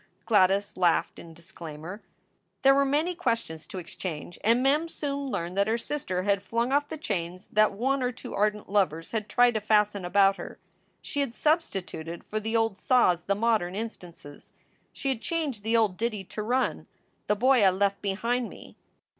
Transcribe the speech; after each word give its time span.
Gladys 0.25 0.77
laughed 0.77 1.19
in 1.19 1.31
disclaimer. 1.35 2.01
There 2.63 2.73
were 2.73 2.85
many 2.85 3.13
questions 3.13 3.67
to 3.67 3.77
exchange 3.77 4.39
and 4.43 4.63
Mem 4.63 4.89
soon 4.89 5.29
learned 5.29 5.55
that 5.59 5.67
her 5.67 5.77
sister 5.77 6.23
had 6.23 6.41
flung 6.41 6.71
off 6.71 6.89
the 6.89 6.97
chains 6.97 7.47
that 7.53 7.71
one 7.73 8.01
or 8.01 8.11
two 8.11 8.33
ardent 8.33 8.67
lovers 8.67 9.11
had 9.11 9.29
tried 9.29 9.53
to 9.53 9.61
fasten 9.61 10.03
about 10.03 10.37
her. 10.37 10.57
She 11.03 11.19
had 11.19 11.35
substituted 11.35 12.23
for 12.23 12.39
the 12.39 12.57
old 12.57 12.79
saws 12.79 13.21
the 13.25 13.35
modern 13.35 13.75
instances. 13.75 14.53
She 14.91 15.09
had 15.09 15.21
changed 15.21 15.61
the 15.61 15.77
old 15.77 15.97
ditty 15.97 16.23
to 16.23 16.41
run, 16.41 16.87
"The 17.27 17.35
boy 17.35 17.63
I 17.63 17.69
left 17.69 18.01
behind 18.01 18.49
me." 18.49 18.77